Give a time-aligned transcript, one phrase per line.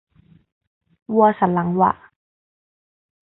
[1.13, 1.91] วัวสันหลังหวะ